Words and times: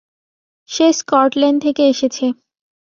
সে 0.69 0.85
Scotland 0.99 1.59
থেকে 1.65 1.83
এসেছে। 1.93 2.25